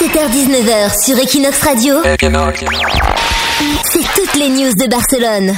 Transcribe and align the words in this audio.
17h-19h 0.00 1.04
sur 1.04 1.18
Equinox 1.18 1.62
Radio. 1.62 2.00
C'est 3.84 4.00
toutes 4.14 4.34
les 4.36 4.48
news 4.48 4.72
de 4.72 4.88
Barcelone. 4.88 5.54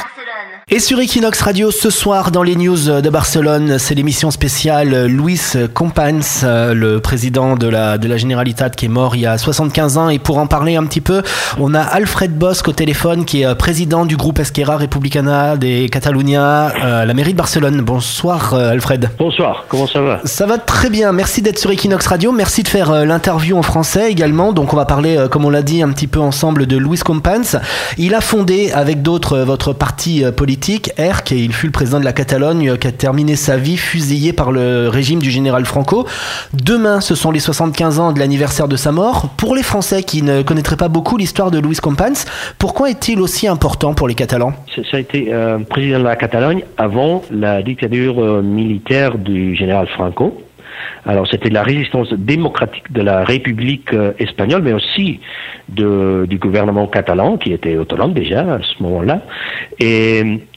Et 0.68 0.78
sur 0.78 1.00
Equinox 1.00 1.42
Radio 1.42 1.72
ce 1.72 1.90
soir 1.90 2.30
dans 2.30 2.44
les 2.44 2.54
news 2.54 3.00
de 3.02 3.10
Barcelone, 3.10 3.78
c'est 3.78 3.94
l'émission 3.94 4.30
spéciale 4.30 5.06
Luis 5.06 5.40
Companys, 5.74 6.42
le 6.44 6.98
président 6.98 7.56
de 7.56 7.66
la, 7.66 7.98
de 7.98 8.06
la 8.06 8.16
Generalitat 8.16 8.70
qui 8.70 8.84
est 8.84 8.88
mort 8.88 9.16
il 9.16 9.22
y 9.22 9.26
a 9.26 9.36
75 9.36 9.98
ans. 9.98 10.08
Et 10.08 10.20
pour 10.20 10.38
en 10.38 10.46
parler 10.46 10.76
un 10.76 10.84
petit 10.84 11.00
peu, 11.00 11.22
on 11.58 11.74
a 11.74 11.80
Alfred 11.80 12.38
Bosch 12.38 12.66
au 12.68 12.72
téléphone 12.72 13.24
qui 13.24 13.42
est 13.42 13.54
président 13.56 14.06
du 14.06 14.16
groupe 14.16 14.38
Esquerra 14.38 14.76
Republicana 14.76 15.56
de 15.56 15.88
Catalunya 15.88 16.66
à 16.66 17.04
la 17.04 17.12
mairie 17.12 17.32
de 17.32 17.38
Barcelone. 17.38 17.82
Bonsoir 17.82 18.54
Alfred. 18.54 19.10
Bonsoir, 19.18 19.64
comment 19.68 19.88
ça 19.88 20.00
va? 20.00 20.20
Ça 20.24 20.46
va 20.46 20.58
très 20.58 20.90
bien, 20.90 21.12
merci 21.12 21.42
d'être 21.42 21.58
sur 21.58 21.72
Equinox 21.72 22.06
Radio, 22.06 22.30
merci 22.30 22.62
de 22.62 22.68
faire 22.68 23.04
l'interview 23.04 23.58
en 23.58 23.62
français 23.62 24.12
également. 24.12 24.52
Donc 24.52 24.72
on 24.72 24.76
va 24.76 24.84
parler, 24.84 25.26
comme 25.30 25.44
on 25.44 25.50
l'a 25.50 25.62
dit, 25.62 25.82
un 25.82 25.90
petit 25.90 26.06
peu 26.06 26.20
ensemble 26.20 26.66
de 26.66 26.76
Luis 26.76 27.00
Companys. 27.00 27.56
Il 27.98 28.14
a 28.14 28.20
fondé 28.20 28.70
avec 28.72 29.02
d'autres 29.02 29.38
votre 29.38 29.72
parti 29.72 30.22
politique 30.36 30.51
ERC, 30.98 31.32
et 31.32 31.38
il 31.38 31.52
fut 31.52 31.66
le 31.66 31.72
président 31.72 32.00
de 32.00 32.04
la 32.04 32.12
Catalogne 32.12 32.76
qui 32.76 32.86
a 32.86 32.92
terminé 32.92 33.36
sa 33.36 33.56
vie 33.56 33.76
fusillé 33.76 34.32
par 34.32 34.52
le 34.52 34.88
régime 34.88 35.20
du 35.20 35.30
général 35.30 35.64
Franco. 35.64 36.06
Demain, 36.52 37.00
ce 37.00 37.14
sont 37.14 37.30
les 37.30 37.40
75 37.40 37.98
ans 37.98 38.12
de 38.12 38.18
l'anniversaire 38.18 38.68
de 38.68 38.76
sa 38.76 38.92
mort. 38.92 39.30
Pour 39.36 39.54
les 39.54 39.62
Français 39.62 40.02
qui 40.02 40.22
ne 40.22 40.42
connaîtraient 40.42 40.76
pas 40.76 40.88
beaucoup 40.88 41.16
l'histoire 41.16 41.50
de 41.50 41.58
Luis 41.58 41.76
Companys, 41.76 42.24
pourquoi 42.58 42.90
est-il 42.90 43.20
aussi 43.20 43.48
important 43.48 43.94
pour 43.94 44.08
les 44.08 44.14
Catalans? 44.14 44.52
Ça 44.74 44.96
a 44.96 45.00
été 45.00 45.32
euh, 45.32 45.58
président 45.58 45.98
de 45.98 46.04
la 46.04 46.16
Catalogne 46.16 46.64
avant 46.76 47.22
la 47.30 47.62
dictature 47.62 48.22
euh, 48.22 48.42
militaire 48.42 49.18
du 49.18 49.54
général 49.54 49.86
Franco. 49.88 50.34
Alors 51.04 51.26
c'était 51.26 51.50
la 51.50 51.62
résistance 51.62 52.12
démocratique 52.12 52.92
de 52.92 53.02
la 53.02 53.24
République 53.24 53.92
euh, 53.92 54.12
espagnole, 54.18 54.62
mais 54.62 54.72
aussi 54.72 55.20
du 55.68 56.38
gouvernement 56.38 56.86
catalan 56.86 57.38
qui 57.38 57.52
était 57.52 57.76
autonome 57.76 58.12
déjà 58.12 58.40
à 58.40 58.58
ce 58.62 58.82
moment-là. 58.82 59.22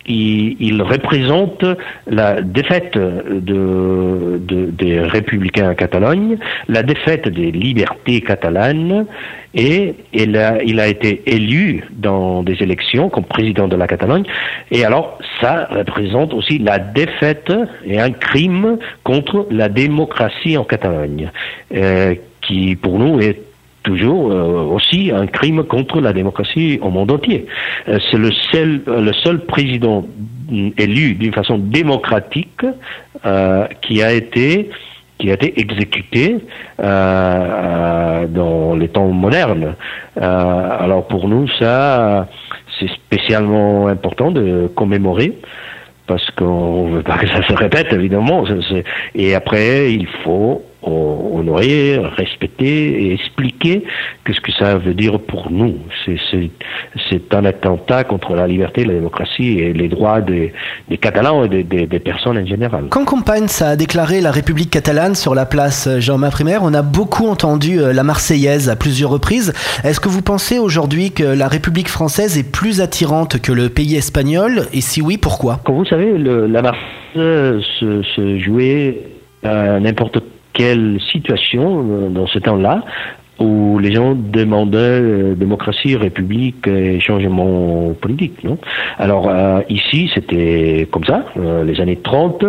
Il, 0.08 0.82
représente 0.82 1.66
la 2.08 2.42
défaite 2.42 2.98
de, 2.98 4.40
de, 4.40 4.66
des 4.66 5.00
républicains 5.00 5.72
en 5.72 5.76
Catalogne, 5.76 6.38
la 6.68 6.84
défaite 6.84 7.28
des 7.28 7.52
libertés 7.52 8.22
catalanes, 8.22 9.06
et 9.54 9.96
il 10.14 10.38
a 10.38 10.88
été 10.88 11.24
élu 11.26 11.84
dans 11.92 12.44
des 12.44 12.62
élections 12.62 13.10
comme 13.10 13.24
président 13.24 13.68
de 13.68 13.76
la 13.76 13.88
Catalogne. 13.88 14.26
Et 14.70 14.84
alors, 14.84 15.18
ça 15.42 15.68
représente 15.72 16.34
aussi 16.34 16.60
la 16.60 16.78
défaite 16.78 17.52
et 17.86 18.00
un 18.00 18.12
crime 18.12 18.78
contre 19.04 19.48
la 19.50 19.70
démocratie 19.70 20.58
en 20.58 20.66
Catalogne, 20.66 21.32
euh, 21.74 22.16
qui 22.42 22.76
pour 22.76 23.00
nous 23.00 23.20
est 23.20 23.42
toujours 23.86 24.32
euh, 24.32 24.76
aussi 24.76 25.12
un 25.12 25.28
crime 25.28 25.64
contre 25.64 26.02
la 26.02 26.12
démocratie 26.12 26.80
au 26.82 26.90
monde 26.90 27.12
entier. 27.12 27.46
Euh, 27.88 28.00
c'est 28.10 28.18
le 28.18 28.32
seul, 28.52 28.82
le 28.88 29.14
seul 29.14 29.46
président 29.46 30.06
élu 30.78 31.14
d'une 31.14 31.34
façon 31.34 31.58
démocratique 31.58 32.66
euh, 33.26 33.68
qui 33.82 34.04
a 34.04 34.12
été 34.12 34.70
qui 35.18 35.30
a 35.32 35.36
été 35.36 35.58
exécuté 35.62 36.36
euh, 36.82 38.28
dans 38.28 38.76
les 38.76 38.90
temps 38.90 39.08
modernes. 39.08 39.76
alors 40.20 41.08
pour 41.08 41.30
nous, 41.30 41.48
ça, 41.58 42.28
c'est 42.78 42.90
spécialement 42.90 43.88
important 43.88 44.32
de 44.32 44.70
commémorer 44.76 45.32
parce 46.06 46.30
qu'on 46.32 46.90
veut 46.90 47.02
pas 47.02 47.18
que 47.18 47.28
ça 47.28 47.48
se 47.48 47.54
répète 47.54 47.94
évidemment. 47.94 48.44
Et 49.16 49.36
après, 49.36 49.94
il 49.94 50.08
faut 50.24 50.64
honorer, 50.88 52.00
respecter 52.18 53.04
et 53.04 53.14
expliquer 53.14 53.84
qu'est-ce 54.24 54.42
que 54.42 54.52
ça 54.52 54.78
veut 54.78 54.94
dire 54.94 55.20
pour 55.20 55.52
nous. 55.52 55.76
C'est 56.06 57.34
un 57.34 57.46
attentat 57.46 58.04
contre 58.04 58.36
la 58.36 58.48
liberté, 58.48 58.86
la 58.86 58.94
démocratie 58.94 59.60
et 59.60 59.74
les 59.74 59.88
droits 59.88 60.22
des, 60.22 60.54
des 60.90 60.98
Catalans 60.98 61.44
et 61.44 61.50
des, 61.50 61.64
des, 61.64 61.88
des, 61.88 62.00
personnes 62.00 62.38
en 62.38 62.46
général. 62.46 62.86
Quand 62.90 63.06
Compagne 63.06 63.48
a 63.62 63.76
déclaré 63.76 64.22
la 64.22 64.32
République 64.32 64.70
catalane 64.70 65.16
sur 65.16 65.36
la 65.36 65.46
place 65.46 65.90
Jean-Marc 66.00 66.34
Primaire, 66.34 66.62
on 66.64 66.74
a 66.74 66.82
beaucoup 66.82 67.28
entendu 67.28 67.80
la 67.80 68.04
Marseillaise 68.04 68.70
à 68.70 68.76
plusieurs 68.76 69.10
reprises. 69.10 69.54
Est-ce 69.84 70.00
que 70.00 70.10
vous 70.10 70.22
pensez 70.22 70.60
aujourd'hui 70.60 71.12
que 71.12 71.24
la 71.24 71.48
République 71.48 71.90
française 71.90 72.38
est 72.38 72.52
plus 72.52 72.82
attirante 72.82 73.42
que 73.42 73.52
le 73.52 73.70
pays 73.70 73.96
espagnol? 73.96 74.64
Et 74.74 74.82
si 74.82 75.02
oui, 75.02 75.18
pourquoi? 75.18 75.60
Comme 75.64 75.76
vous 75.76 75.86
savez, 75.86 76.18
le, 76.18 76.48
la 76.48 76.62
Marseillaise 76.62 77.64
se, 77.80 78.04
se 78.16 78.40
jouait 78.40 79.02
à 79.44 79.80
n'importe 79.80 80.20
quelle 80.56 81.00
situation 81.12 82.10
dans 82.10 82.26
ce 82.28 82.40
temps-là 82.40 82.84
où 83.40 83.80
les 83.80 83.94
gens 83.94 84.16
demandaient 84.16 84.78
euh, 84.78 85.36
démocratie, 85.36 85.96
république 85.96 86.68
et 86.68 87.00
changement 87.00 87.94
politique. 88.02 88.44
Non? 88.44 88.58
Alors 88.98 89.30
euh, 89.30 89.62
ici, 89.70 90.10
c'était 90.14 90.88
comme 90.92 91.04
ça, 91.04 91.26
euh, 91.38 91.64
les 91.64 91.80
années 91.82 91.98
30, 91.98 92.46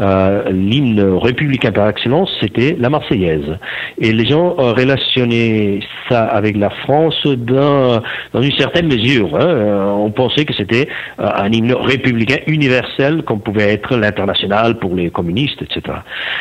euh, 0.00 0.50
l'hymne 0.50 1.18
républicain 1.18 1.72
par 1.72 1.88
excellence, 1.88 2.30
c'était 2.40 2.76
la 2.78 2.88
Marseillaise. 2.88 3.58
Et 3.98 4.12
les 4.12 4.26
gens 4.26 4.54
relationnaient 4.54 5.80
ça 6.08 6.24
avec 6.24 6.56
la 6.56 6.70
France 6.70 7.26
dans, 7.26 8.00
dans 8.32 8.42
une 8.42 8.56
certaine 8.56 8.86
mesure. 8.86 9.36
Hein. 9.36 9.94
On 9.98 10.10
pensait 10.10 10.44
que 10.44 10.54
c'était 10.54 10.88
un 11.18 11.50
hymne 11.52 11.74
républicain 11.74 12.38
universel, 12.46 13.22
comme 13.22 13.40
pouvait 13.40 13.72
être 13.72 13.96
l'international 13.96 14.78
pour 14.78 14.94
les 14.94 15.10
communistes, 15.10 15.62
etc. 15.62 15.98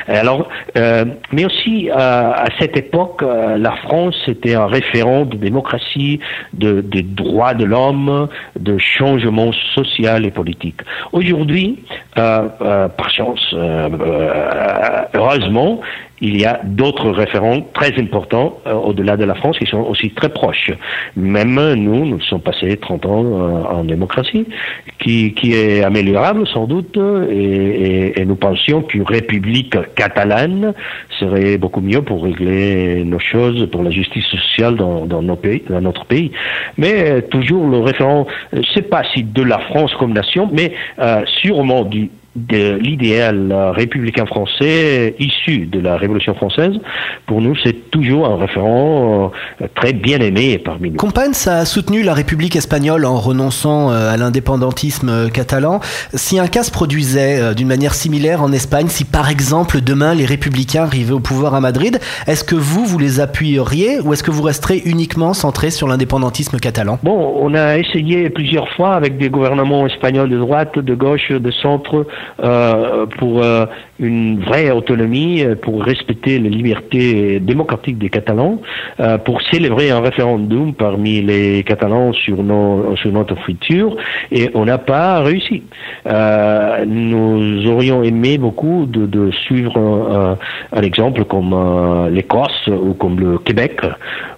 Alors, 0.07 0.47
mais 0.75 1.45
aussi 1.45 1.89
à 1.91 2.45
cette 2.59 2.77
époque, 2.77 3.23
la 3.23 3.71
France 3.89 4.21
était 4.27 4.53
un 4.53 4.67
référent 4.67 5.25
de 5.25 5.35
démocratie, 5.35 6.19
de, 6.53 6.81
de 6.81 7.01
droits 7.01 7.55
de 7.55 7.65
l'homme, 7.65 8.27
de 8.59 8.77
changement 8.77 9.51
social 9.73 10.27
et 10.27 10.31
politique. 10.41 10.81
Aujourd'hui, 11.11 11.79
euh, 12.19 12.47
euh, 12.61 12.87
par 12.87 13.09
chance, 13.09 13.43
euh, 13.53 13.89
heureusement, 15.15 15.81
il 16.21 16.39
y 16.39 16.45
a 16.45 16.59
d'autres 16.63 17.09
référents 17.09 17.61
très 17.73 17.97
importants 17.99 18.59
euh, 18.67 18.73
au-delà 18.73 19.17
de 19.17 19.25
la 19.25 19.35
France 19.35 19.57
qui 19.57 19.65
sont 19.65 19.81
aussi 19.81 20.11
très 20.11 20.29
proches. 20.29 20.71
Même 21.15 21.73
nous, 21.75 22.05
nous 22.05 22.21
sommes 22.21 22.41
passés 22.41 22.77
30 22.77 23.05
ans 23.05 23.23
euh, 23.25 23.63
en 23.63 23.83
démocratie, 23.83 24.45
qui, 24.99 25.33
qui 25.33 25.53
est 25.53 25.83
améliorable 25.83 26.47
sans 26.47 26.65
doute, 26.65 26.97
et, 27.29 27.35
et, 27.35 28.21
et 28.21 28.25
nous 28.25 28.35
pensions 28.35 28.81
qu'une 28.81 29.03
république 29.03 29.75
catalane 29.95 30.73
serait 31.19 31.57
beaucoup 31.57 31.81
mieux 31.81 32.01
pour 32.01 32.23
régler 32.23 33.03
nos 33.03 33.19
choses, 33.19 33.69
pour 33.71 33.83
la 33.83 33.91
justice 33.91 34.25
sociale 34.25 34.75
dans, 34.75 35.05
dans, 35.05 35.21
nos 35.21 35.35
pays, 35.35 35.63
dans 35.69 35.81
notre 35.81 36.05
pays. 36.05 36.31
Mais 36.77 37.09
euh, 37.09 37.21
toujours 37.21 37.67
le 37.67 37.79
référent, 37.79 38.27
je 38.53 38.61
sais 38.73 38.81
pas 38.81 39.03
si 39.13 39.23
de 39.23 39.43
la 39.43 39.59
France 39.59 39.93
comme 39.99 40.13
nation, 40.13 40.49
mais 40.51 40.73
euh, 40.99 41.23
sûrement 41.41 41.83
du 41.83 42.09
de 42.35 42.75
l'idéal 42.75 43.53
républicain 43.75 44.25
français 44.25 45.15
issu 45.19 45.65
de 45.65 45.79
la 45.79 45.97
Révolution 45.97 46.33
française, 46.33 46.73
pour 47.25 47.41
nous, 47.41 47.55
c'est 47.63 47.91
toujours 47.91 48.27
un 48.27 48.37
référent 48.37 49.31
euh, 49.61 49.67
très 49.75 49.93
bien 49.93 50.19
aimé 50.19 50.57
parmi 50.57 50.91
nous. 50.91 50.97
Compagne 50.97 51.33
a 51.47 51.65
soutenu 51.65 52.03
la 52.03 52.13
République 52.13 52.55
espagnole 52.55 53.05
en 53.05 53.17
renonçant 53.17 53.91
euh, 53.91 54.11
à 54.11 54.17
l'indépendantisme 54.17 55.09
euh, 55.09 55.29
catalan. 55.29 55.79
Si 56.13 56.39
un 56.39 56.47
cas 56.47 56.63
se 56.63 56.71
produisait 56.71 57.53
d'une 57.55 57.67
manière 57.67 57.93
similaire 57.93 58.41
en 58.41 58.51
Espagne, 58.51 58.87
si 58.87 59.05
par 59.05 59.29
exemple 59.29 59.81
demain 59.81 60.13
les 60.13 60.25
républicains 60.25 60.83
arrivaient 60.83 61.13
au 61.13 61.19
pouvoir 61.19 61.53
à 61.55 61.61
Madrid, 61.61 61.99
est-ce 62.27 62.43
que 62.43 62.55
vous, 62.55 62.85
vous 62.85 62.99
les 62.99 63.19
appuieriez 63.19 63.99
ou 63.99 64.13
est-ce 64.13 64.23
que 64.23 64.31
vous 64.31 64.43
resterez 64.43 64.81
uniquement 64.85 65.33
centré 65.33 65.69
sur 65.69 65.87
l'indépendantisme 65.87 66.59
catalan? 66.59 66.99
Bon, 67.03 67.35
on 67.39 67.53
a 67.53 67.77
essayé 67.77 68.29
plusieurs 68.29 68.69
fois 68.69 68.95
avec 68.95 69.17
des 69.17 69.29
gouvernements 69.29 69.85
espagnols 69.87 70.29
de 70.29 70.37
droite, 70.37 70.77
de 70.79 70.95
gauche, 70.95 71.31
de 71.31 71.51
centre, 71.51 72.05
pour 73.17 73.43
euh, 73.43 73.65
une 73.99 74.39
vraie 74.39 74.71
autonomie, 74.71 75.43
euh, 75.43 75.55
pour 75.55 75.83
respecter 75.83 76.39
les 76.39 76.49
libertés 76.49 77.39
démocratiques 77.39 77.97
des 77.97 78.09
Catalans, 78.09 78.61
euh, 78.99 79.17
pour 79.17 79.41
célébrer 79.41 79.91
un 79.91 79.99
référendum 79.99 80.73
parmi 80.73 81.21
les 81.21 81.63
Catalans 81.63 82.13
sur, 82.13 82.41
nos, 82.43 82.95
sur 82.95 83.11
notre 83.11 83.35
futur, 83.39 83.95
et 84.31 84.49
on 84.53 84.65
n'a 84.65 84.77
pas 84.77 85.19
réussi. 85.19 85.63
Euh, 86.07 86.85
nous 86.85 87.67
aurions 87.67 88.03
aimé 88.03 88.37
beaucoup 88.37 88.85
de, 88.85 89.05
de 89.05 89.31
suivre 89.31 89.77
un, 89.77 90.37
un, 90.71 90.81
exemple 90.81 91.25
comme 91.25 91.53
euh, 91.53 92.09
l'Écosse 92.09 92.67
ou 92.67 92.93
comme 92.93 93.19
le 93.19 93.37
Québec, 93.39 93.81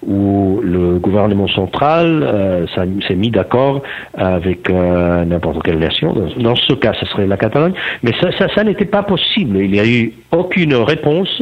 où 0.06 0.60
le 0.64 0.98
gouvernement 0.98 1.48
central 1.48 2.68
s'est 2.76 3.16
mis 3.16 3.30
d'accord 3.30 3.82
avec 4.16 4.70
n'importe 4.70 5.62
quelle 5.64 5.80
nation. 5.80 6.16
Dans 6.38 6.56
ce 6.56 6.74
cas, 6.74 6.94
ce 7.00 7.06
serait 7.06 7.28
la 7.28 7.38
Catalogne. 7.38 7.74
Mais 8.04 8.12
ça, 8.20 8.32
ça, 8.38 8.48
ça 8.54 8.64
n'était 8.64 8.86
pas 8.86 9.04
possible. 9.04 9.51
Il 9.56 9.72
n'y 9.72 9.80
a 9.80 9.86
eu 9.86 10.14
aucune 10.32 10.76
réponse. 10.76 11.42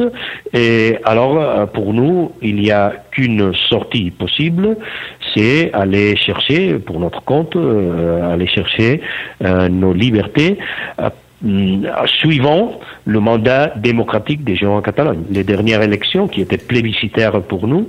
Et 0.52 0.96
alors, 1.04 1.68
pour 1.68 1.92
nous, 1.92 2.32
il 2.42 2.56
n'y 2.56 2.70
a 2.70 2.92
qu'une 3.10 3.54
sortie 3.54 4.10
possible, 4.10 4.76
c'est 5.34 5.72
aller 5.72 6.16
chercher, 6.16 6.74
pour 6.78 6.98
notre 7.00 7.22
compte, 7.22 7.56
euh, 7.56 8.32
aller 8.32 8.46
chercher 8.46 9.00
euh, 9.44 9.68
nos 9.68 9.92
libertés. 9.92 10.58
Mm, 11.42 11.86
suivant 12.06 12.80
le 13.04 13.20
mandat 13.20 13.72
démocratique 13.76 14.44
des 14.44 14.56
gens 14.56 14.76
en 14.76 14.82
Catalogne. 14.82 15.22
Les 15.30 15.44
dernières 15.44 15.82
élections, 15.82 16.28
qui 16.28 16.40
étaient 16.40 16.58
plébiscitaires 16.58 17.40
pour 17.42 17.66
nous, 17.66 17.88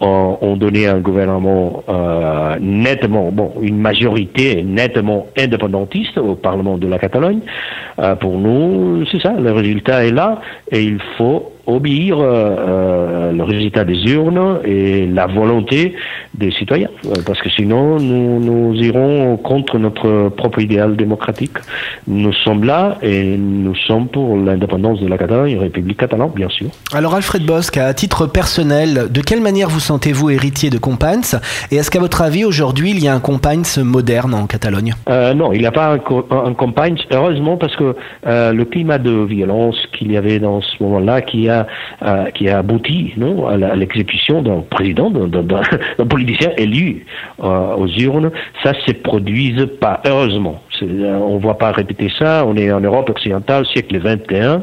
ont, 0.00 0.56
donné 0.56 0.86
un 0.86 0.98
gouvernement 0.98 1.82
euh, 1.88 2.56
nettement, 2.60 3.30
bon, 3.32 3.52
une 3.60 3.78
majorité 3.78 4.62
nettement 4.62 5.26
indépendantiste 5.36 6.18
au 6.18 6.34
Parlement 6.34 6.78
de 6.78 6.86
la 6.86 6.98
Catalogne. 6.98 7.40
Euh, 7.98 8.14
pour 8.14 8.38
nous, 8.38 9.04
c'est 9.10 9.20
ça, 9.20 9.32
le 9.32 9.52
résultat 9.52 10.04
est 10.04 10.12
là 10.12 10.40
et 10.70 10.82
il 10.82 10.98
faut 11.16 11.52
obéir 11.68 12.18
euh, 12.18 12.24
euh, 12.24 13.32
le 13.32 13.42
résultat 13.44 13.84
des 13.84 13.98
urnes 14.06 14.58
et 14.64 15.06
la 15.06 15.26
volonté 15.26 15.94
des 16.34 16.50
citoyens, 16.50 16.88
euh, 17.06 17.14
parce 17.26 17.40
que 17.40 17.50
sinon 17.50 17.98
nous, 18.00 18.40
nous 18.40 18.74
irons 18.74 19.36
contre 19.36 19.78
notre 19.78 20.30
propre 20.30 20.60
idéal 20.60 20.96
démocratique. 20.96 21.58
Nous 22.06 22.32
sommes 22.32 22.64
là 22.64 22.96
et 23.02 23.36
nous 23.36 23.74
sommes 23.74 24.08
pour 24.08 24.36
l'indépendance 24.36 25.00
de 25.00 25.06
la 25.06 25.18
Catalogne, 25.18 25.58
République 25.58 25.98
catalane, 25.98 26.30
bien 26.34 26.48
sûr. 26.48 26.68
Alors 26.92 27.14
Alfred 27.14 27.44
Bosque, 27.44 27.76
à 27.76 27.92
titre 27.92 28.26
personnel, 28.26 29.08
de 29.10 29.20
quelle 29.20 29.40
manière 29.40 29.68
vous 29.68 29.80
sentez-vous 29.80 30.30
héritier 30.30 30.70
de 30.70 30.78
Companys 30.78 31.32
Et 31.70 31.76
est-ce 31.76 31.90
qu'à 31.90 32.00
votre 32.00 32.22
avis, 32.22 32.44
aujourd'hui, 32.44 32.90
il 32.92 33.02
y 33.02 33.08
a 33.08 33.14
un 33.14 33.20
Companys 33.20 33.78
moderne 33.82 34.32
en 34.34 34.46
Catalogne? 34.46 34.94
Euh, 35.10 35.34
Non, 35.34 35.52
il 35.52 35.60
n'y 35.60 35.66
a 35.66 35.72
pas 35.72 35.94
un, 35.94 36.46
un 36.46 36.54
Companys, 36.54 37.02
heureusement, 37.10 37.56
parce 37.56 37.76
que 37.76 37.94
euh, 38.26 38.52
le 38.52 38.64
climat 38.64 38.98
de 38.98 39.10
violence 39.10 39.76
qu'il 39.92 40.12
y 40.12 40.16
avait 40.16 40.38
dans 40.38 40.60
ce 40.60 40.82
moment-là, 40.82 41.20
qui 41.20 41.48
a, 41.48 41.57
euh, 42.02 42.24
qui 42.30 42.48
a 42.48 42.58
abouti 42.58 43.12
non, 43.16 43.46
à 43.46 43.56
l'exécution 43.76 44.42
d'un 44.42 44.60
président, 44.60 45.10
d'un- 45.10 45.62
politicien 46.08 46.50
élu 46.56 47.06
euh, 47.42 47.74
aux 47.76 47.86
urnes, 47.88 48.30
ça 48.62 48.72
se 48.86 48.92
produise 48.92 49.66
pas, 49.80 50.00
heureusement. 50.06 50.62
Euh, 50.82 51.18
On 51.20 51.36
ne 51.36 51.40
voit 51.40 51.58
pas 51.58 51.72
répéter 51.72 52.10
ça, 52.18 52.44
on 52.46 52.56
est 52.56 52.70
en 52.72 52.80
Europe 52.80 53.10
occidentale, 53.10 53.66
siècle 53.66 53.98
21, 53.98 54.62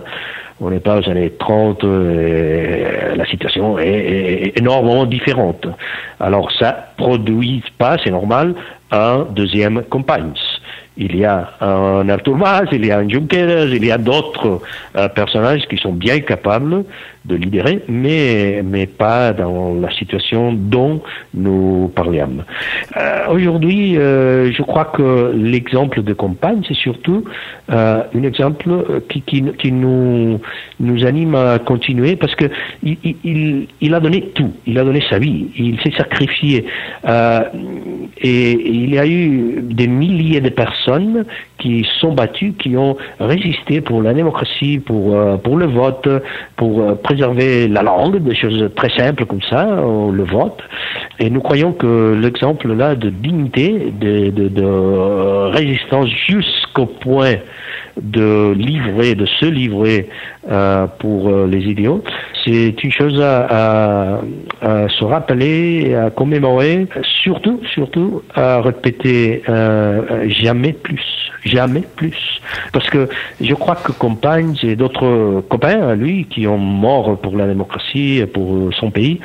on 0.62 0.70
n'est 0.70 0.80
pas 0.80 1.00
aux 1.00 1.10
années 1.10 1.32
30, 1.38 1.84
euh, 1.84 3.16
la 3.16 3.26
situation 3.26 3.78
est, 3.78 4.54
énormément 4.58 5.06
différente. 5.06 5.68
Alors 6.20 6.52
ça 6.60 6.90
produit 6.98 7.62
pas, 7.78 7.98
c'est 8.04 8.12
normal, 8.12 8.56
un 8.92 9.26
deuxième 9.36 9.84
Companys. 9.84 10.40
Il 10.98 11.16
y 11.16 11.26
a 11.26 11.52
un 11.60 12.08
Artur 12.08 12.38
Mas, 12.38 12.68
il 12.72 12.86
y 12.86 12.92
a 12.92 13.00
un 13.00 13.10
Junqueras, 13.10 13.66
il 13.66 13.84
y 13.84 13.92
a 13.92 13.98
d'autres 13.98 14.62
euh, 14.96 15.10
personnages 15.10 15.68
qui 15.68 15.78
sont 15.78 15.92
bien 15.92 16.22
capables 16.22 16.86
de 17.26 17.36
lidérer, 17.36 17.82
mais, 17.88 18.62
mais 18.64 18.86
pas 18.86 19.34
dans 19.34 19.74
la 19.74 19.90
situation 19.92 20.54
dont 20.54 21.02
nous 21.34 21.92
parlions. 21.96 22.38
Euh, 22.98 23.28
Aujourd'hui, 23.30 23.98
euh, 23.98 24.52
je 24.52 24.62
crois 24.62 24.86
que 24.86 25.34
l'exemple 25.36 26.04
de 26.04 26.14
Compagne, 26.14 26.62
c'est 26.68 26.76
surtout 26.76 27.24
euh, 27.72 28.04
un 28.16 28.24
exemple 28.24 28.70
qui, 29.10 29.22
qui, 29.22 29.44
qui 29.58 29.72
nous, 29.72 30.40
nous 30.80 31.06
anime 31.06 31.36
à 31.36 31.60
continuer 31.60 32.16
parce 32.16 32.36
que 32.36 32.46
il- 32.84 32.98
il, 33.24 33.68
il 33.82 33.94
a 33.94 34.00
donné 34.00 34.22
tout, 34.36 34.52
il 34.68 34.78
a 34.78 34.84
donné 34.84 35.02
sa 35.10 35.18
vie, 35.20 35.48
il 35.58 35.80
s'est 35.82 35.92
sacrifié. 35.98 36.66
Euh, 37.08 37.42
et 38.22 38.52
il 38.52 38.94
y 38.94 39.00
a 39.00 39.06
eu 39.08 39.60
des 39.62 39.88
milliers 39.88 40.42
de 40.42 40.50
personnes 40.50 41.26
qui 41.66 41.84
sont 42.00 42.14
battues, 42.14 42.54
qui 42.54 42.78
ont 42.78 42.96
résisté 43.20 43.82
pour 43.82 44.04
la 44.04 44.14
démocratie, 44.14 44.78
pour, 44.78 45.16
euh, 45.16 45.38
pour 45.38 45.58
le 45.58 45.66
vote, 45.66 46.08
pour 46.58 46.80
euh, 46.80 46.94
préserver 46.94 47.68
la 47.68 47.82
langue, 47.82 48.18
des 48.20 48.36
choses 48.36 48.70
très 48.76 48.90
simples 48.90 49.26
comme 49.26 49.42
ça, 49.50 49.66
le 49.66 50.24
vote. 50.24 50.60
Et 51.20 51.32
nous 51.32 51.42
croyons 51.42 51.74
que 51.74 52.16
l'exemple 52.22 52.72
là 52.72 52.94
de 52.94 53.10
dignité, 53.10 53.92
de, 54.00 54.30
de, 54.30 54.48
de 54.48 54.64
euh, 54.64 55.48
résistance 55.48 56.08
jusqu'au 56.28 56.86
point 56.86 57.38
de 58.02 58.54
livrer, 58.58 59.16
de 59.16 59.26
se 59.26 59.46
livrer 59.46 60.10
euh, 60.52 60.86
pour 61.00 61.30
euh, 61.30 61.48
les 61.48 61.64
idéaux, 61.66 62.04
c'est 62.44 62.84
une 62.84 62.92
chose 62.92 63.22
à, 63.22 63.46
à- 63.50 64.20
à 64.62 64.90
se 64.90 65.04
rappeler, 65.04 65.96
à 65.96 66.10
commémorer, 66.10 66.88
surtout, 67.24 67.60
surtout 67.74 68.22
à 68.36 68.62
répéter 68.62 69.44
euh, 69.50 70.28
jamais 70.30 70.74
plus, 70.74 71.02
jamais 71.46 71.84
plus, 71.96 72.42
parce 72.74 72.90
que 72.90 73.08
je 73.42 73.54
crois 73.54 73.76
que 73.76 73.92
Compagne 73.92 74.56
et 74.64 74.76
d'autres 74.76 75.42
copains 75.50 75.96
lui 75.96 76.26
qui 76.26 76.48
ont 76.48 76.58
mort 76.58 77.18
pour 77.20 77.36
la 77.38 77.48
démocratie, 77.48 78.24
pour 78.34 78.74
son 78.74 78.92
pays, 78.92 79.20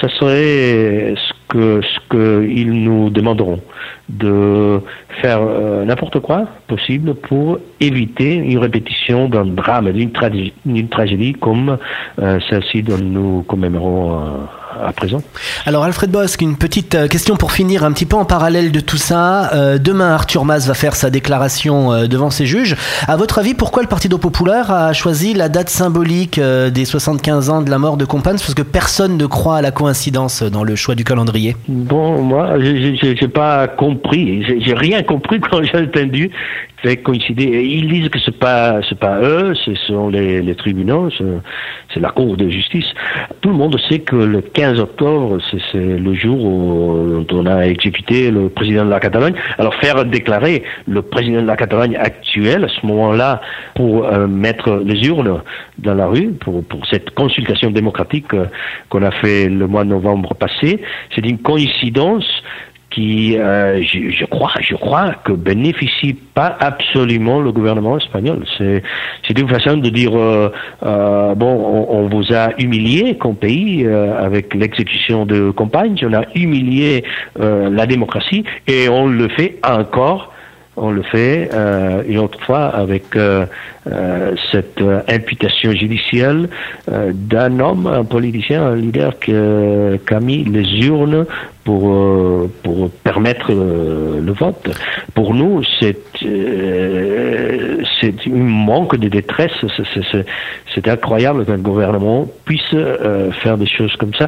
ça 0.00 0.08
serait 0.08 1.14
ce 1.16 1.32
que 1.52 1.82
ce 1.82 2.00
que 2.08 2.48
ils 2.48 2.72
nous 2.72 3.10
demanderont 3.10 3.60
de 4.08 4.80
faire 5.20 5.40
euh, 5.42 5.84
n'importe 5.84 6.18
quoi 6.20 6.46
possible 6.66 7.14
pour 7.14 7.58
éviter 7.78 8.34
une 8.36 8.58
répétition 8.58 9.28
d'un 9.28 9.44
drame, 9.44 9.92
d'une 9.92 10.12
tragédie, 10.12 10.54
tragédie 10.90 11.34
comme 11.34 11.76
euh, 12.18 12.40
celle-ci 12.48 12.82
dont 12.82 12.96
nous 12.98 13.42
commémorons 13.42 14.14
euh, 14.14 14.18
à 14.86 14.92
présent. 14.92 15.22
Alors 15.66 15.84
Alfred 15.84 16.10
Bosque, 16.10 16.40
une 16.42 16.56
petite 16.56 16.94
euh, 16.94 17.08
question 17.08 17.36
pour 17.36 17.52
finir 17.52 17.84
un 17.84 17.92
petit 17.92 18.06
peu 18.06 18.16
en 18.16 18.24
parallèle 18.24 18.72
de 18.72 18.80
tout 18.80 18.96
ça. 18.96 19.52
Euh, 19.54 19.78
demain, 19.78 20.12
Arthur 20.12 20.44
Mas 20.44 20.66
va 20.66 20.74
faire 20.74 20.94
sa 20.94 21.10
déclaration 21.10 21.92
euh, 21.92 22.06
devant 22.06 22.30
ses 22.30 22.46
juges. 22.46 22.76
À 23.08 23.16
votre 23.16 23.38
avis, 23.38 23.54
pourquoi 23.54 23.82
le 23.82 23.88
Partido 23.88 24.18
Populaire 24.18 24.70
a 24.70 24.92
choisi 24.92 25.34
la 25.34 25.48
date 25.48 25.68
symbolique 25.70 26.38
euh, 26.38 26.70
des 26.70 26.84
75 26.84 27.50
ans 27.50 27.62
de 27.62 27.70
la 27.70 27.78
mort 27.78 27.96
de 27.96 28.04
Companys? 28.04 28.38
Parce 28.38 28.54
que 28.54 28.62
personne 28.62 29.16
ne 29.16 29.26
croit 29.26 29.56
à 29.58 29.62
la 29.62 29.70
coïncidence 29.70 30.42
dans 30.42 30.64
le 30.64 30.74
choix 30.76 30.94
du 30.94 31.04
calendrier. 31.04 31.56
Bon, 31.68 32.20
moi, 32.22 32.54
j'ai- 32.60 32.92
pas 33.32 33.66
compris, 33.68 34.44
j'ai 34.60 34.74
rien 34.74 35.02
compris 35.02 35.40
quand 35.50 35.62
j'ai 35.62 35.78
entendu 35.78 36.30
fait 36.82 36.96
coïncider. 36.98 37.44
Ils 37.64 37.88
disent 37.88 38.08
que 38.08 38.18
c'est 38.18 38.38
pas 38.38 38.80
c'est 38.88 38.98
pas 38.98 39.20
eux, 39.20 39.54
ce 39.54 39.74
sont 39.74 40.08
les, 40.08 40.42
les 40.42 40.54
tribunaux, 40.54 41.08
c'est 41.92 42.00
la 42.00 42.10
Cour 42.10 42.36
de 42.36 42.48
justice. 42.48 42.86
Tout 43.40 43.50
le 43.50 43.54
monde 43.54 43.78
sait 43.88 44.00
que 44.00 44.16
le 44.16 44.40
15 44.40 44.80
octobre, 44.80 45.38
c'est 45.50 45.62
c'est 45.70 45.98
le 45.98 46.14
jour 46.14 46.44
où 46.44 47.24
on 47.30 47.46
a 47.46 47.66
exécuté 47.66 48.30
le 48.30 48.48
président 48.48 48.84
de 48.84 48.90
la 48.90 49.00
Catalogne. 49.00 49.34
Alors 49.58 49.74
faire 49.76 50.04
déclarer 50.04 50.62
le 50.86 51.02
président 51.02 51.42
de 51.42 51.46
la 51.46 51.56
Catalogne 51.56 51.96
actuel 51.96 52.64
à 52.64 52.68
ce 52.68 52.86
moment-là 52.86 53.40
pour 53.74 54.04
euh, 54.04 54.26
mettre 54.26 54.82
les 54.84 55.06
urnes 55.08 55.40
dans 55.78 55.94
la 55.94 56.06
rue 56.06 56.32
pour, 56.32 56.64
pour 56.64 56.84
cette 56.86 57.10
consultation 57.10 57.70
démocratique 57.70 58.34
euh, 58.34 58.46
qu'on 58.88 59.02
a 59.02 59.10
fait 59.10 59.48
le 59.48 59.66
mois 59.66 59.84
de 59.84 59.90
novembre 59.90 60.34
passé, 60.34 60.80
c'est 61.14 61.24
une 61.26 61.38
coïncidence 61.38 62.26
qui, 62.92 63.36
euh, 63.38 63.82
je, 63.82 64.10
je 64.10 64.24
crois, 64.24 64.52
je 64.60 64.74
crois 64.74 65.14
que 65.24 65.32
bénéficie 65.32 66.14
pas 66.34 66.56
absolument 66.60 67.40
le 67.40 67.52
gouvernement 67.52 67.98
espagnol. 67.98 68.44
C'est, 68.58 68.82
c'est 69.26 69.38
une 69.38 69.48
façon 69.48 69.76
de 69.76 69.88
dire 69.88 70.12
euh, 70.16 70.50
euh, 70.82 71.34
bon, 71.34 71.52
on, 71.52 71.98
on 71.98 72.08
vous 72.08 72.32
a 72.32 72.50
humilié 72.58 73.16
comme 73.16 73.36
pays 73.36 73.84
euh, 73.86 74.18
avec 74.18 74.54
l'exécution 74.54 75.26
de 75.26 75.50
campagne, 75.50 75.96
on 76.02 76.12
a 76.12 76.24
humilié 76.34 77.04
euh, 77.40 77.70
la 77.70 77.86
démocratie 77.86 78.44
et 78.66 78.88
on 78.88 79.06
le 79.06 79.28
fait 79.28 79.58
encore. 79.64 80.31
On 80.74 80.90
le 80.90 81.02
fait 81.02 81.50
euh, 81.52 82.02
une 82.08 82.18
autre 82.18 82.40
fois 82.40 82.68
avec 82.68 83.14
euh, 83.14 83.44
euh, 83.86 84.34
cette 84.50 84.80
imputation 85.06 85.72
judiciaire 85.72 86.34
d'un 86.88 87.60
homme, 87.60 87.86
un 87.86 88.04
politicien, 88.04 88.62
un 88.62 88.76
leader 88.76 89.18
qui, 89.18 89.34
a 89.34 90.20
mis 90.20 90.44
les 90.44 90.86
urnes 90.86 91.26
pour 91.64 92.48
permettre 93.04 93.52
le 93.52 94.32
vote. 94.32 94.70
Pour 95.14 95.34
nous, 95.34 95.62
c'est 95.80 95.98
un 98.26 98.30
manque 98.30 98.96
de 98.96 99.08
détresse. 99.08 99.52
C'est- 100.74 100.88
incroyable 100.88 101.44
qu'un 101.44 101.58
gouvernement 101.58 102.26
puisse 102.44 102.74
faire 103.42 103.58
des 103.58 103.66
choses 103.66 103.94
comme 103.96 104.14
ça. 104.14 104.26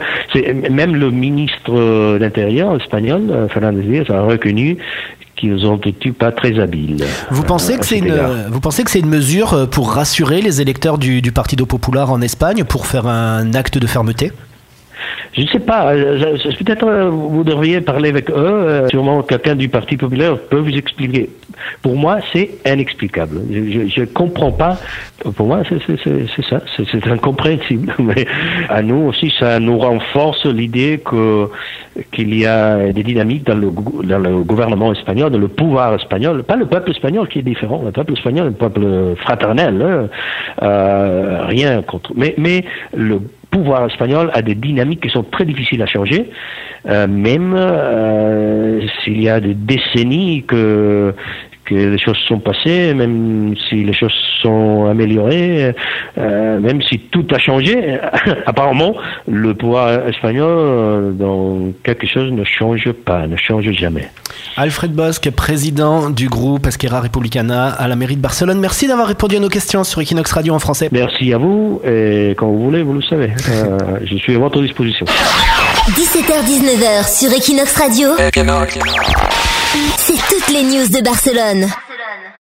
Même 0.70 0.94
le 0.94 1.10
ministre 1.10 1.72
euh, 1.72 2.18
d'Intérieur 2.18 2.76
espagnol, 2.76 3.48
Fernandez 3.50 3.82
Díaz, 3.82 4.10
a 4.10 4.22
reconnu 4.22 4.76
qu'ils 5.44 5.66
ont 5.66 5.76
été 5.76 6.12
pas 6.12 6.32
très 6.32 6.58
habiles. 6.58 7.04
Vous 7.30 7.42
euh, 7.42 7.46
pensez 7.46 7.74
à 7.74 7.78
que 7.78 7.86
c'est 7.86 7.96
cet 7.96 8.04
une, 8.04 8.14
égard. 8.14 8.30
vous 8.50 8.60
pensez 8.60 8.84
que 8.84 8.90
c'est 8.90 9.00
une 9.00 9.08
mesure 9.08 9.54
euh, 9.54 9.66
pour 9.66 9.92
rassurer 9.92 10.40
les 10.40 10.60
électeurs 10.60 10.98
du, 10.98 11.22
du 11.22 11.32
Partido 11.32 11.66
Popular 11.66 12.10
en 12.10 12.20
Espagne 12.20 12.64
pour 12.64 12.86
faire 12.86 13.06
un 13.06 13.54
acte 13.54 13.78
de 13.78 13.86
fermeté? 13.86 14.32
Je 15.32 15.42
ne 15.42 15.46
sais 15.48 15.58
pas. 15.60 15.92
euh, 15.94 16.36
Peut-être 16.58 16.86
euh, 16.86 17.08
vous 17.10 17.44
devriez 17.44 17.80
parler 17.80 18.08
avec 18.10 18.30
eux. 18.30 18.34
euh, 18.36 18.88
Sûrement 18.88 19.22
quelqu'un 19.22 19.54
du 19.54 19.68
Parti 19.68 19.96
populaire 19.96 20.38
peut 20.38 20.58
vous 20.58 20.76
expliquer. 20.76 21.30
Pour 21.82 21.96
moi, 21.96 22.18
c'est 22.32 22.50
inexplicable. 22.66 23.40
Je 23.50 24.00
ne 24.00 24.06
comprends 24.06 24.52
pas. 24.52 24.78
Pour 25.36 25.46
moi, 25.46 25.62
c'est 25.68 26.42
ça. 26.48 26.60
C'est 26.76 27.06
incompréhensible. 27.06 27.94
Mais 27.98 28.26
à 28.68 28.82
nous 28.82 29.06
aussi, 29.08 29.32
ça 29.38 29.58
nous 29.60 29.78
renforce 29.78 30.44
l'idée 30.46 31.00
qu'il 32.12 32.34
y 32.36 32.46
a 32.46 32.92
des 32.92 33.02
dynamiques 33.02 33.44
dans 33.44 33.54
le, 33.56 33.70
gouvernement 34.42 34.92
espagnol, 34.92 35.30
dans 35.30 35.38
le 35.38 35.48
pouvoir 35.48 35.94
espagnol. 35.94 36.42
Pas 36.42 36.56
le 36.56 36.66
peuple 36.66 36.90
espagnol 36.90 37.28
qui 37.28 37.38
est 37.40 37.42
différent. 37.42 37.82
Le 37.84 37.92
peuple 37.92 38.12
espagnol 38.14 38.46
est 38.46 38.50
un 38.50 38.52
peuple 38.52 39.14
fraternel. 39.16 40.08
hein. 40.60 41.46
Rien 41.48 41.82
contre. 41.82 42.12
Mais 42.16 42.64
le 42.94 43.20
pouvoir 43.54 43.86
espagnol 43.86 44.30
a 44.32 44.42
des 44.42 44.56
dynamiques 44.56 45.00
qui 45.00 45.10
sont 45.10 45.22
très 45.22 45.44
difficiles 45.44 45.80
à 45.80 45.86
changer, 45.86 46.28
euh, 46.88 47.06
même 47.06 47.54
euh, 47.56 48.80
s'il 49.00 49.22
y 49.22 49.28
a 49.28 49.38
des 49.38 49.54
décennies 49.54 50.42
que 50.42 51.14
que 51.64 51.74
les 51.74 51.98
choses 51.98 52.18
sont 52.28 52.38
passées, 52.38 52.94
même 52.94 53.54
si 53.68 53.84
les 53.84 53.94
choses 53.94 54.12
sont 54.42 54.86
améliorées, 54.86 55.74
euh, 56.18 56.60
même 56.60 56.82
si 56.82 56.98
tout 57.10 57.26
a 57.32 57.38
changé. 57.38 57.98
Apparemment, 58.46 58.94
le 59.26 59.54
pouvoir 59.54 60.06
espagnol 60.08 60.48
euh, 60.50 61.12
dans 61.12 61.72
quelque 61.82 62.06
chose 62.06 62.30
ne 62.32 62.44
change 62.44 62.90
pas, 62.92 63.26
ne 63.26 63.36
change 63.36 63.70
jamais. 63.72 64.08
Alfred 64.56 64.92
Bosque, 64.92 65.30
président 65.30 66.10
du 66.10 66.28
groupe 66.28 66.66
Esquerra 66.66 67.00
Republicana 67.00 67.68
à 67.68 67.88
la 67.88 67.96
mairie 67.96 68.16
de 68.16 68.20
Barcelone. 68.20 68.60
Merci 68.60 68.86
d'avoir 68.86 69.08
répondu 69.08 69.36
à 69.36 69.40
nos 69.40 69.48
questions 69.48 69.84
sur 69.84 70.00
Equinox 70.00 70.30
Radio 70.32 70.54
en 70.54 70.58
français. 70.58 70.88
Merci 70.92 71.32
à 71.32 71.38
vous 71.38 71.80
et 71.84 72.34
quand 72.36 72.46
vous 72.46 72.62
voulez, 72.62 72.82
vous 72.82 72.94
le 72.94 73.02
savez. 73.02 73.30
Euh, 73.48 73.78
je 74.04 74.16
suis 74.16 74.34
à 74.34 74.38
votre 74.38 74.60
disposition. 74.60 75.06
17h-19h 75.88 77.18
sur 77.18 77.32
Equinox 77.32 77.76
Radio. 77.76 78.08
C'est 79.98 80.18
toutes 80.28 80.48
les 80.50 80.62
news 80.62 80.88
de 80.88 81.02
Barcelone. 81.02 81.66